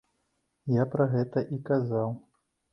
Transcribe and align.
Я 0.81 0.87
пра 0.95 1.07
гэта 1.13 1.45
і 1.59 1.63
казаў. 1.71 2.09